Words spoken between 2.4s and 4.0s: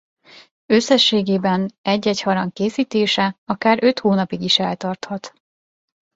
készítése akár öt